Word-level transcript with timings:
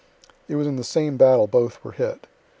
It 0.47 0.55
was 0.55 0.65
in 0.65 0.77
the 0.77 0.83
same 0.83 1.15
battle 1.15 1.45
both 1.45 1.83
were 1.85 1.91
hit. 1.91 2.25